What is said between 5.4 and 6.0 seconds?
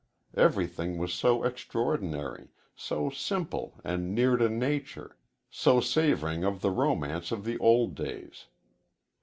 so